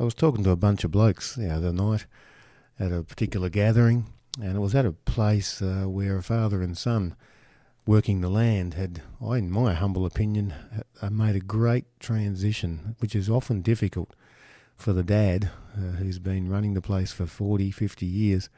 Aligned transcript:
I 0.00 0.02
was 0.02 0.14
talking 0.14 0.42
to 0.44 0.50
a 0.50 0.56
bunch 0.56 0.82
of 0.82 0.92
blokes 0.92 1.34
the 1.34 1.50
other 1.50 1.74
night 1.74 2.06
at 2.78 2.90
a 2.90 3.02
particular 3.02 3.50
gathering, 3.50 4.06
and 4.40 4.56
it 4.56 4.60
was 4.60 4.74
at 4.74 4.86
a 4.86 4.92
place 4.92 5.60
uh, 5.60 5.84
where 5.86 6.16
a 6.16 6.22
father 6.22 6.62
and 6.62 6.74
son 6.76 7.14
working 7.84 8.22
the 8.22 8.30
land 8.30 8.72
had, 8.72 9.02
in 9.20 9.50
my 9.50 9.74
humble 9.74 10.06
opinion, 10.06 10.54
uh, 11.02 11.10
made 11.10 11.36
a 11.36 11.40
great 11.40 11.84
transition, 12.00 12.96
which 13.00 13.14
is 13.14 13.28
often 13.28 13.60
difficult 13.60 14.14
for 14.74 14.94
the 14.94 15.02
dad 15.02 15.50
uh, 15.76 15.96
who's 15.98 16.18
been 16.18 16.48
running 16.48 16.72
the 16.72 16.80
place 16.80 17.12
for 17.12 17.26
40, 17.26 17.70
50 17.70 18.06
years 18.06 18.48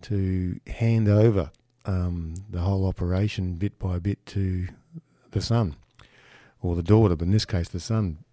to 0.00 0.58
hand 0.66 1.08
over 1.08 1.52
um, 1.84 2.34
the 2.50 2.62
whole 2.62 2.88
operation 2.88 3.54
bit 3.54 3.78
by 3.78 4.00
bit 4.00 4.26
to 4.26 4.66
the 5.30 5.40
son 5.40 5.76
or 6.60 6.74
the 6.74 6.82
daughter, 6.82 7.14
but 7.14 7.26
in 7.26 7.30
this 7.30 7.44
case 7.44 7.68
the 7.68 7.78
son. 7.78 8.24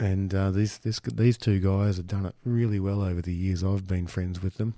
And 0.00 0.32
uh, 0.32 0.50
these 0.50 0.78
this, 0.78 1.00
these 1.00 1.36
two 1.36 1.58
guys 1.58 1.96
have 1.96 2.06
done 2.06 2.26
it 2.26 2.34
really 2.44 2.78
well 2.78 3.02
over 3.02 3.20
the 3.20 3.34
years. 3.34 3.64
I've 3.64 3.86
been 3.86 4.06
friends 4.06 4.42
with 4.42 4.56
them. 4.56 4.74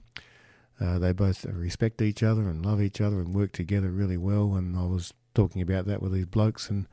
Uh, 0.80 0.98
they 0.98 1.12
both 1.12 1.44
respect 1.44 2.00
each 2.00 2.22
other 2.22 2.48
and 2.48 2.64
love 2.64 2.80
each 2.80 3.00
other 3.00 3.20
and 3.20 3.34
work 3.34 3.52
together 3.52 3.90
really 3.90 4.16
well. 4.16 4.54
And 4.54 4.76
I 4.76 4.84
was 4.84 5.12
talking 5.34 5.60
about 5.60 5.86
that 5.86 6.00
with 6.00 6.12
these 6.12 6.26
blokes. 6.26 6.70
And 6.70 6.86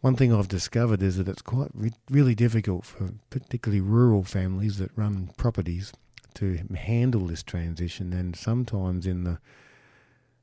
one 0.00 0.16
thing 0.16 0.34
I've 0.34 0.48
discovered 0.48 1.02
is 1.02 1.16
that 1.16 1.28
it's 1.28 1.40
quite 1.40 1.70
re- 1.72 1.92
really 2.10 2.34
difficult 2.34 2.84
for 2.84 3.10
particularly 3.30 3.80
rural 3.80 4.22
families 4.22 4.76
that 4.78 4.90
run 4.96 5.30
properties 5.38 5.92
to 6.34 6.58
handle 6.74 7.26
this 7.26 7.42
transition. 7.42 8.12
And 8.12 8.36
sometimes 8.36 9.06
in 9.06 9.24
the 9.24 9.38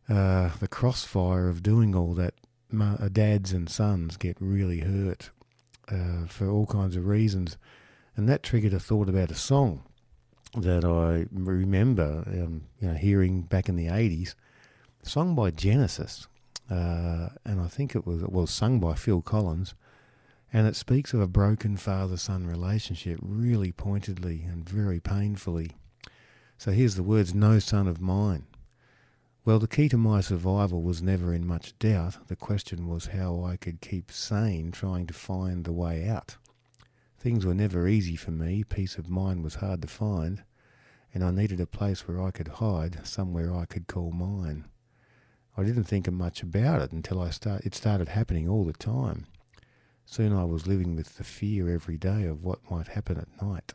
uh, 0.09 0.51
the 0.59 0.69
crossfire 0.69 1.49
of 1.49 1.61
doing 1.61 1.93
all 1.93 2.13
that, 2.13 2.33
uh, 2.79 3.09
dads 3.09 3.51
and 3.51 3.69
sons 3.69 4.15
get 4.15 4.37
really 4.39 4.79
hurt 4.79 5.31
uh, 5.89 6.25
for 6.27 6.49
all 6.49 6.65
kinds 6.65 6.95
of 6.95 7.05
reasons. 7.07 7.57
And 8.15 8.27
that 8.29 8.43
triggered 8.43 8.73
a 8.73 8.79
thought 8.79 9.09
about 9.09 9.31
a 9.31 9.35
song 9.35 9.83
that 10.55 10.83
I 10.85 11.27
remember 11.31 12.23
um, 12.27 12.63
you 12.79 12.87
know, 12.87 12.95
hearing 12.95 13.41
back 13.41 13.69
in 13.69 13.75
the 13.75 13.87
80s, 13.87 14.35
sung 15.03 15.35
by 15.35 15.51
Genesis. 15.51 16.27
Uh, 16.69 17.29
and 17.45 17.61
I 17.61 17.67
think 17.67 17.95
it 17.95 18.05
was, 18.05 18.23
it 18.23 18.31
was 18.31 18.49
sung 18.49 18.79
by 18.79 18.95
Phil 18.95 19.21
Collins. 19.21 19.75
And 20.51 20.65
it 20.65 20.75
speaks 20.75 21.13
of 21.13 21.19
a 21.19 21.27
broken 21.27 21.77
father 21.77 22.17
son 22.17 22.47
relationship 22.47 23.19
really 23.21 23.71
pointedly 23.71 24.45
and 24.49 24.67
very 24.67 24.99
painfully. 24.99 25.71
So 26.57 26.71
here's 26.71 26.95
the 26.95 27.03
words 27.03 27.33
No 27.33 27.59
son 27.59 27.87
of 27.87 28.01
mine. 28.01 28.45
Well, 29.47 29.59
the 29.59 29.67
key 29.69 29.87
to 29.87 29.97
my 29.97 30.19
survival 30.19 30.81
was 30.81 31.01
never 31.01 31.33
in 31.33 31.47
much 31.47 31.79
doubt. 31.79 32.27
The 32.27 32.35
question 32.35 32.85
was 32.89 33.05
how 33.05 33.45
I 33.45 33.55
could 33.55 33.79
keep 33.79 34.11
sane 34.11 34.71
trying 34.71 35.07
to 35.07 35.13
find 35.13 35.63
the 35.63 35.71
way 35.71 36.05
out. 36.09 36.35
Things 37.17 37.45
were 37.45 37.53
never 37.53 37.87
easy 37.87 38.17
for 38.17 38.31
me, 38.31 38.65
peace 38.65 38.97
of 38.97 39.07
mind 39.07 39.45
was 39.45 39.55
hard 39.55 39.81
to 39.83 39.87
find, 39.87 40.43
and 41.13 41.23
I 41.23 41.31
needed 41.31 41.61
a 41.61 41.65
place 41.65 42.05
where 42.05 42.21
I 42.21 42.31
could 42.31 42.49
hide, 42.49 43.07
somewhere 43.07 43.55
I 43.55 43.63
could 43.63 43.87
call 43.87 44.11
mine. 44.11 44.65
I 45.55 45.63
didn't 45.63 45.85
think 45.85 46.11
much 46.11 46.43
about 46.43 46.81
it 46.81 46.91
until 46.91 47.21
I 47.21 47.29
start, 47.29 47.65
it 47.65 47.73
started 47.73 48.09
happening 48.09 48.49
all 48.49 48.65
the 48.65 48.73
time. 48.73 49.27
Soon 50.05 50.33
I 50.33 50.43
was 50.43 50.67
living 50.67 50.93
with 50.93 51.15
the 51.15 51.23
fear 51.23 51.69
every 51.69 51.95
day 51.95 52.25
of 52.25 52.43
what 52.43 52.69
might 52.69 52.89
happen 52.89 53.17
at 53.17 53.41
night. 53.41 53.73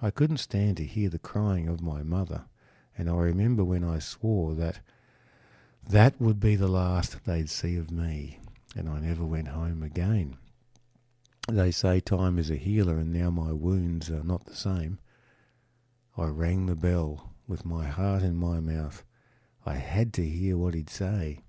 I 0.00 0.10
couldn't 0.10 0.38
stand 0.38 0.78
to 0.78 0.86
hear 0.86 1.10
the 1.10 1.18
crying 1.18 1.68
of 1.68 1.82
my 1.82 2.02
mother, 2.02 2.46
and 3.00 3.08
I 3.08 3.16
remember 3.16 3.64
when 3.64 3.82
I 3.82 3.98
swore 3.98 4.54
that 4.56 4.80
that 5.88 6.20
would 6.20 6.38
be 6.38 6.54
the 6.54 6.68
last 6.68 7.24
they'd 7.24 7.48
see 7.48 7.76
of 7.76 7.90
me, 7.90 8.40
and 8.76 8.90
I 8.90 9.00
never 9.00 9.24
went 9.24 9.48
home 9.48 9.82
again. 9.82 10.36
They 11.48 11.70
say 11.70 12.00
time 12.00 12.38
is 12.38 12.50
a 12.50 12.56
healer, 12.56 12.98
and 12.98 13.10
now 13.10 13.30
my 13.30 13.52
wounds 13.52 14.10
are 14.10 14.22
not 14.22 14.44
the 14.44 14.54
same. 14.54 14.98
I 16.18 16.26
rang 16.26 16.66
the 16.66 16.76
bell 16.76 17.32
with 17.48 17.64
my 17.64 17.86
heart 17.86 18.22
in 18.22 18.36
my 18.36 18.60
mouth. 18.60 19.02
I 19.64 19.76
had 19.76 20.12
to 20.14 20.28
hear 20.28 20.58
what 20.58 20.74
he'd 20.74 20.90
say. 20.90 21.40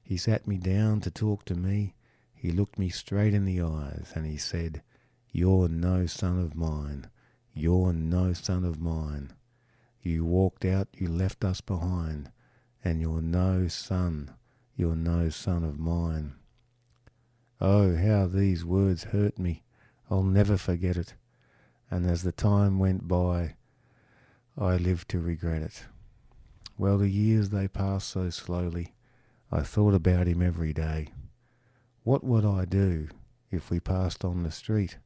He 0.00 0.16
sat 0.16 0.46
me 0.46 0.58
down 0.58 1.00
to 1.00 1.10
talk 1.10 1.44
to 1.46 1.56
me. 1.56 1.96
He 2.36 2.52
looked 2.52 2.78
me 2.78 2.88
straight 2.88 3.34
in 3.34 3.46
the 3.46 3.62
eyes 3.62 4.12
and 4.14 4.26
he 4.26 4.36
said, 4.36 4.82
You're 5.32 5.68
no 5.68 6.06
son 6.06 6.38
of 6.38 6.54
mine. 6.54 7.10
You're 7.52 7.92
no 7.92 8.32
son 8.32 8.64
of 8.64 8.80
mine. 8.80 9.32
You 10.02 10.24
walked 10.24 10.64
out, 10.64 10.88
you 10.94 11.08
left 11.08 11.44
us 11.44 11.60
behind, 11.60 12.32
and 12.84 13.00
you're 13.00 13.22
no 13.22 13.68
son. 13.68 14.34
You're 14.74 14.96
no 14.96 15.28
son 15.28 15.62
of 15.62 15.78
mine. 15.78 16.34
Oh, 17.60 17.94
how 17.94 18.26
these 18.26 18.64
words 18.64 19.04
hurt 19.04 19.38
me. 19.38 19.62
I'll 20.10 20.24
never 20.24 20.56
forget 20.56 20.96
it. 20.96 21.14
And 21.90 22.04
as 22.10 22.22
the 22.22 22.32
time 22.32 22.80
went 22.80 23.06
by, 23.06 23.54
I 24.58 24.76
lived 24.76 25.08
to 25.10 25.20
regret 25.20 25.62
it. 25.62 25.84
Well, 26.76 26.98
the 26.98 27.08
years 27.08 27.50
they 27.50 27.68
passed 27.68 28.08
so 28.08 28.30
slowly. 28.30 28.94
I 29.52 29.60
thought 29.60 29.94
about 29.94 30.26
him 30.26 30.42
every 30.42 30.72
day. 30.72 31.08
What 32.02 32.24
would 32.24 32.44
I 32.44 32.64
do 32.64 33.08
if 33.50 33.70
we 33.70 33.78
passed 33.78 34.24
on 34.24 34.42
the 34.42 34.50
street? 34.50 34.98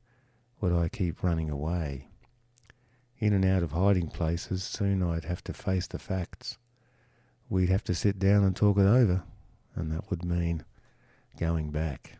Would 0.60 0.72
I 0.72 0.88
keep 0.88 1.22
running 1.22 1.50
away? 1.50 2.08
In 3.18 3.32
and 3.32 3.44
out 3.44 3.62
of 3.62 3.72
hiding 3.72 4.08
places, 4.08 4.62
soon 4.62 5.02
I'd 5.02 5.24
have 5.24 5.42
to 5.44 5.54
face 5.54 5.86
the 5.86 5.98
facts. 5.98 6.58
We'd 7.48 7.70
have 7.70 7.84
to 7.84 7.94
sit 7.94 8.18
down 8.18 8.44
and 8.44 8.54
talk 8.54 8.76
it 8.76 8.86
over, 8.86 9.22
and 9.74 9.90
that 9.92 10.10
would 10.10 10.24
mean 10.24 10.64
going 11.38 11.70
back. 11.70 12.18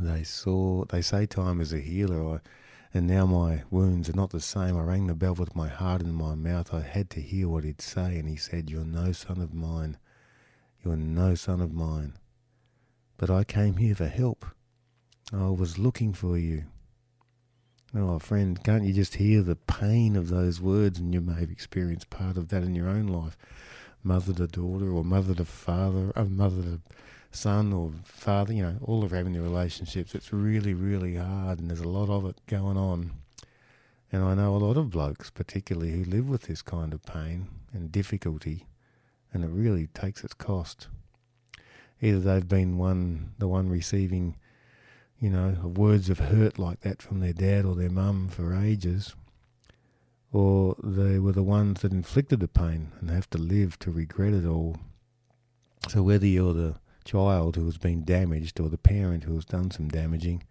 They 0.00 0.24
saw. 0.24 0.84
They 0.86 1.02
say 1.02 1.26
time 1.26 1.60
is 1.60 1.72
a 1.72 1.78
healer. 1.78 2.36
I, 2.36 2.40
and 2.92 3.06
now 3.06 3.26
my 3.26 3.62
wounds 3.70 4.08
are 4.08 4.16
not 4.16 4.30
the 4.30 4.40
same. 4.40 4.76
I 4.76 4.82
rang 4.82 5.06
the 5.06 5.14
bell 5.14 5.34
with 5.34 5.54
my 5.54 5.68
heart 5.68 6.02
in 6.02 6.12
my 6.12 6.34
mouth. 6.34 6.74
I 6.74 6.80
had 6.80 7.08
to 7.10 7.20
hear 7.20 7.48
what 7.48 7.62
he'd 7.62 7.80
say, 7.80 8.18
and 8.18 8.28
he 8.28 8.36
said, 8.36 8.70
"You're 8.70 8.84
no 8.84 9.12
son 9.12 9.40
of 9.40 9.54
mine. 9.54 9.98
You're 10.84 10.96
no 10.96 11.36
son 11.36 11.60
of 11.60 11.72
mine." 11.72 12.14
But 13.16 13.30
I 13.30 13.44
came 13.44 13.76
here 13.76 13.94
for 13.94 14.08
help. 14.08 14.46
I 15.32 15.50
was 15.50 15.78
looking 15.78 16.12
for 16.12 16.36
you. 16.36 16.64
Oh, 17.92 18.20
friend, 18.20 18.62
can't 18.62 18.84
you 18.84 18.92
just 18.92 19.16
hear 19.16 19.42
the 19.42 19.56
pain 19.56 20.14
of 20.14 20.28
those 20.28 20.60
words? 20.60 21.00
And 21.00 21.12
you 21.12 21.20
may 21.20 21.40
have 21.40 21.50
experienced 21.50 22.08
part 22.08 22.36
of 22.36 22.48
that 22.48 22.62
in 22.62 22.76
your 22.76 22.88
own 22.88 23.08
life. 23.08 23.36
Mother 24.04 24.32
to 24.34 24.46
daughter, 24.46 24.92
or 24.92 25.02
mother 25.02 25.34
to 25.34 25.44
father, 25.44 26.12
or 26.14 26.24
mother 26.24 26.62
to 26.62 26.80
son 27.32 27.72
or 27.72 27.92
father, 28.04 28.52
you 28.52 28.62
know, 28.62 28.76
all 28.82 29.02
of 29.02 29.10
having 29.10 29.32
the 29.32 29.42
relationships. 29.42 30.14
It's 30.14 30.32
really, 30.32 30.72
really 30.72 31.16
hard, 31.16 31.58
and 31.58 31.68
there's 31.68 31.80
a 31.80 31.88
lot 31.88 32.08
of 32.08 32.24
it 32.26 32.40
going 32.46 32.76
on. 32.76 33.10
And 34.12 34.22
I 34.22 34.34
know 34.34 34.54
a 34.54 34.58
lot 34.58 34.76
of 34.76 34.90
blokes, 34.90 35.30
particularly, 35.30 35.90
who 35.90 36.04
live 36.04 36.28
with 36.28 36.42
this 36.42 36.62
kind 36.62 36.92
of 36.92 37.04
pain 37.04 37.48
and 37.72 37.90
difficulty, 37.90 38.66
and 39.32 39.44
it 39.44 39.50
really 39.50 39.88
takes 39.88 40.22
its 40.22 40.34
cost. 40.34 40.86
Either 42.00 42.20
they've 42.20 42.48
been 42.48 42.78
one, 42.78 43.32
the 43.38 43.48
one 43.48 43.68
receiving, 43.68 44.36
you 45.20 45.28
know, 45.28 45.50
words 45.62 46.08
of 46.08 46.18
hurt 46.18 46.58
like 46.58 46.80
that 46.80 47.02
from 47.02 47.20
their 47.20 47.34
dad 47.34 47.66
or 47.66 47.74
their 47.74 47.90
mum 47.90 48.28
for 48.28 48.54
ages, 48.54 49.14
or 50.32 50.76
they 50.82 51.18
were 51.18 51.32
the 51.32 51.42
ones 51.42 51.82
that 51.82 51.92
inflicted 51.92 52.40
the 52.40 52.48
pain 52.48 52.92
and 53.00 53.10
have 53.10 53.28
to 53.30 53.38
live 53.38 53.78
to 53.80 53.90
regret 53.90 54.32
it 54.32 54.46
all. 54.46 54.76
So 55.88 56.02
whether 56.02 56.26
you're 56.26 56.54
the 56.54 56.76
child 57.04 57.56
who 57.56 57.66
has 57.66 57.76
been 57.76 58.04
damaged 58.04 58.60
or 58.60 58.70
the 58.70 58.78
parent 58.78 59.24
who 59.24 59.34
has 59.34 59.44
done 59.44 59.70
some 59.70 59.88
damaging, 59.88 60.44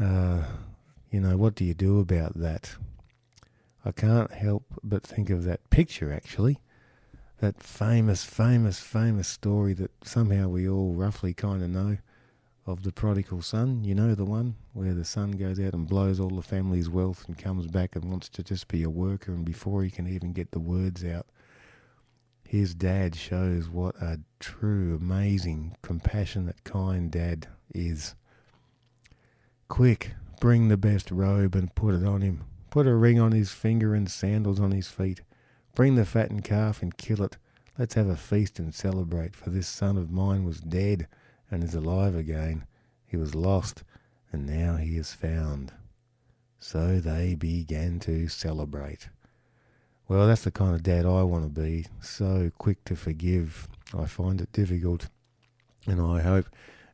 uh, 0.00 0.42
you 1.10 1.20
know, 1.20 1.36
what 1.36 1.54
do 1.54 1.64
you 1.64 1.74
do 1.74 2.00
about 2.00 2.38
that? 2.38 2.74
I 3.84 3.92
can't 3.92 4.32
help 4.32 4.64
but 4.82 5.04
think 5.04 5.30
of 5.30 5.44
that 5.44 5.70
picture 5.70 6.12
actually, 6.12 6.58
that 7.38 7.62
famous, 7.62 8.24
famous, 8.24 8.80
famous 8.80 9.28
story 9.28 9.74
that 9.74 9.92
somehow 10.04 10.48
we 10.48 10.68
all 10.68 10.94
roughly 10.94 11.32
kind 11.32 11.62
of 11.62 11.70
know 11.70 11.98
of 12.66 12.82
the 12.82 12.92
prodigal 12.92 13.40
son. 13.42 13.84
You 13.84 13.94
know 13.94 14.14
the 14.14 14.24
one 14.24 14.56
where 14.72 14.92
the 14.92 15.04
son 15.04 15.32
goes 15.32 15.60
out 15.60 15.72
and 15.72 15.88
blows 15.88 16.18
all 16.18 16.30
the 16.30 16.42
family's 16.42 16.88
wealth 16.88 17.24
and 17.26 17.38
comes 17.38 17.68
back 17.68 17.94
and 17.94 18.10
wants 18.10 18.28
to 18.30 18.42
just 18.42 18.68
be 18.68 18.82
a 18.82 18.90
worker, 18.90 19.32
and 19.32 19.44
before 19.44 19.84
he 19.84 19.90
can 19.90 20.08
even 20.08 20.32
get 20.32 20.50
the 20.50 20.58
words 20.58 21.04
out, 21.04 21.26
his 22.42 22.74
dad 22.74 23.14
shows 23.14 23.68
what 23.68 23.96
a 23.96 24.20
true, 24.40 24.96
amazing, 24.96 25.76
compassionate, 25.82 26.64
kind 26.64 27.10
dad 27.10 27.46
is. 27.74 28.14
Quick, 29.68 30.14
bring 30.40 30.68
the 30.68 30.76
best 30.76 31.10
robe 31.10 31.54
and 31.54 31.74
put 31.74 31.94
it 31.94 32.04
on 32.04 32.20
him. 32.20 32.44
Put 32.70 32.86
a 32.86 32.94
ring 32.94 33.18
on 33.18 33.32
his 33.32 33.52
finger 33.52 33.94
and 33.94 34.10
sandals 34.10 34.60
on 34.60 34.72
his 34.72 34.88
feet. 34.88 35.22
Bring 35.74 35.94
the 35.94 36.04
fattened 36.04 36.44
calf 36.44 36.82
and 36.82 36.96
kill 36.96 37.22
it. 37.22 37.36
Let's 37.78 37.94
have 37.94 38.08
a 38.08 38.16
feast 38.16 38.58
and 38.58 38.74
celebrate, 38.74 39.34
for 39.34 39.50
this 39.50 39.68
son 39.68 39.96
of 39.96 40.10
mine 40.10 40.44
was 40.44 40.60
dead 40.60 41.06
and 41.50 41.62
is 41.62 41.74
alive 41.74 42.14
again. 42.14 42.66
He 43.06 43.16
was 43.16 43.34
lost, 43.34 43.82
and 44.32 44.46
now 44.46 44.76
he 44.76 44.96
is 44.96 45.12
found. 45.12 45.72
So 46.58 46.98
they 46.98 47.34
began 47.34 48.00
to 48.00 48.28
celebrate. 48.28 49.08
Well, 50.08 50.26
that's 50.26 50.44
the 50.44 50.50
kind 50.50 50.74
of 50.74 50.82
dad 50.82 51.04
I 51.04 51.22
want 51.22 51.44
to 51.44 51.60
be. 51.60 51.86
So 52.00 52.50
quick 52.58 52.84
to 52.84 52.96
forgive. 52.96 53.68
I 53.96 54.06
find 54.06 54.40
it 54.40 54.52
difficult. 54.52 55.08
And 55.86 56.00
I 56.00 56.20
hope 56.20 56.46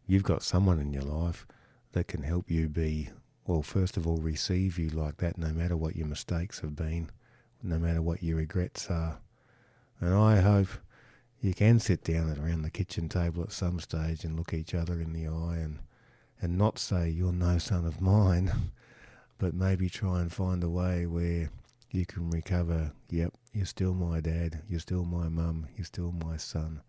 you've 0.07 0.23
got 0.23 0.43
someone 0.43 0.79
in 0.79 0.93
your 0.93 1.03
life 1.03 1.47
that 1.93 2.09
can 2.09 2.23
help 2.23 2.51
you 2.51 2.69
be 2.69 3.11
well, 3.47 3.63
first 3.63 3.97
of 3.97 4.07
all, 4.07 4.19
receive 4.19 4.79
you 4.79 4.89
like 4.91 5.17
that, 5.17 5.37
no 5.37 5.49
matter 5.49 5.77
what 5.77 5.97
your 5.97 6.07
mistakes 6.07 6.61
have 6.61 6.77
been, 6.77 7.11
no 7.63 7.79
matter 7.79 8.01
what 8.01 8.23
your 8.23 8.37
regrets 8.37 8.89
are. 8.89 9.19
And 10.01 10.15
I 10.15 10.41
hope 10.41 10.69
you 11.43 11.53
can 11.53 11.81
sit 11.81 12.05
down 12.05 12.39
around 12.39 12.63
the 12.63 12.71
kitchen 12.71 13.09
table 13.09 13.43
at 13.43 13.51
some 13.51 13.81
stage 13.81 14.23
and 14.25 14.37
look 14.37 14.55
each 14.55 14.75
other 14.75 15.01
in 15.01 15.13
the 15.13 15.27
eye 15.27 15.57
and, 15.57 15.81
and 16.41 16.57
not 16.57 16.79
say, 16.79 17.09
You're 17.11 17.33
no 17.33 17.59
son 17.59 17.85
of 17.85 18.01
mine, 18.01 18.53
but 19.39 19.53
maybe 19.53 19.91
try 19.91 20.21
and 20.21 20.33
find 20.33 20.63
a 20.63 20.71
way 20.71 21.05
where 21.05 21.51
you 21.91 22.07
can 22.07 22.31
recover, 22.31 22.93
Yep, 23.11 23.35
you're 23.53 23.67
still 23.67 23.93
my 23.93 24.21
dad, 24.21 24.63
you're 24.69 24.79
still 24.79 25.05
my 25.05 25.29
mum, 25.29 25.67
you're 25.77 25.85
still 25.85 26.13
my 26.13 26.37
son, 26.37 26.81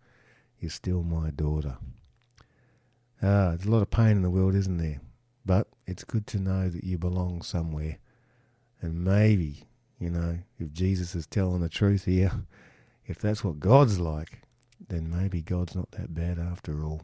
you're 0.59 0.69
still 0.69 1.01
my 1.01 1.31
daughter. 1.31 1.75
Ah, 3.23 3.55
there's 3.55 3.65
a 3.65 3.71
lot 3.71 3.81
of 3.81 3.89
pain 3.89 4.17
in 4.17 4.21
the 4.21 4.29
world, 4.29 4.53
isn't 4.53 4.77
there? 4.77 5.01
But 5.43 5.67
it's 5.87 6.03
good 6.03 6.27
to 6.27 6.39
know 6.39 6.69
that 6.69 6.83
you 6.83 6.99
belong 6.99 7.41
somewhere. 7.41 7.97
And 8.81 9.03
maybe, 9.03 9.63
you 9.97 10.11
know, 10.11 10.37
if 10.59 10.71
Jesus 10.73 11.15
is 11.15 11.25
telling 11.25 11.61
the 11.61 11.69
truth 11.69 12.05
here, 12.05 12.31
if 13.05 13.19
that's 13.19 13.43
what 13.43 13.59
God's 13.59 13.99
like, 13.99 14.41
then 14.87 15.09
maybe 15.09 15.41
God's 15.41 15.75
not 15.75 15.91
that 15.91 16.13
bad 16.13 16.39
after 16.39 16.83
all. 16.83 17.01